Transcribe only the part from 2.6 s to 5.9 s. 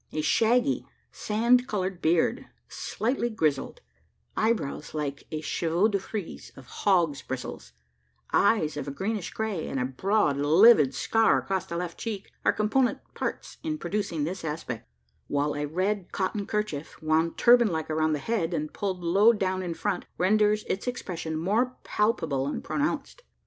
slightly grizzled; eyebrows like a chevaux